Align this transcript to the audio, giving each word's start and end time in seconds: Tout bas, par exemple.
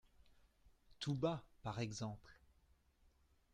Tout 0.99 1.13
bas, 1.13 1.43
par 1.61 1.79
exemple. 1.79 2.39